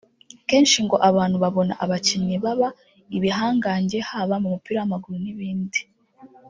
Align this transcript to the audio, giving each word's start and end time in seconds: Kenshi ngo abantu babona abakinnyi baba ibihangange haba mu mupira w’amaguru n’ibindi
Kenshi 0.49 0.77
ngo 0.85 0.95
abantu 1.09 1.37
babona 1.43 1.73
abakinnyi 1.83 2.35
baba 2.45 2.69
ibihangange 3.17 3.97
haba 4.09 4.35
mu 4.43 4.47
mupira 4.53 4.77
w’amaguru 4.81 5.17
n’ibindi 5.23 5.81